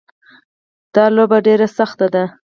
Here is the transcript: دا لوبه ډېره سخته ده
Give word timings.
دا 0.95 1.05
لوبه 1.15 1.37
ډېره 1.47 1.67
سخته 1.77 2.07
ده 2.13 2.23